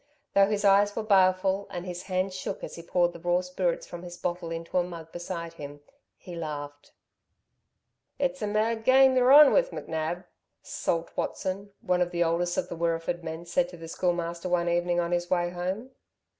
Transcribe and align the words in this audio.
Though 0.33 0.47
his 0.47 0.65
eyes 0.65 0.95
were 0.95 1.03
baleful, 1.03 1.67
and 1.69 1.85
his 1.85 2.01
hands 2.09 2.33
shook 2.35 2.63
as 2.63 2.73
he 2.73 2.81
poured 2.81 3.13
the 3.13 3.19
raw 3.19 3.41
spirits 3.41 3.85
from 3.85 4.01
his 4.01 4.17
bottle 4.17 4.49
into 4.49 4.79
a 4.79 4.83
mug 4.83 5.11
beside 5.11 5.53
him, 5.53 5.81
he 6.17 6.33
laughed. 6.35 6.91
"It's 8.17 8.41
a 8.41 8.47
mad 8.47 8.83
game 8.83 9.15
y're 9.15 9.31
on 9.31 9.53
with 9.53 9.69
McNab," 9.69 10.23
Salt 10.63 11.11
Watson, 11.15 11.69
one 11.81 12.01
of 12.01 12.09
the 12.09 12.23
oldest 12.23 12.57
of 12.57 12.67
the 12.67 12.75
Wirreeford 12.75 13.23
men, 13.23 13.45
said 13.45 13.69
to 13.69 13.77
the 13.77 13.87
Schoolmaster 13.87 14.49
one 14.49 14.67
evening 14.67 14.99
on 14.99 15.11
his 15.11 15.29
way 15.29 15.51
home. 15.51 15.91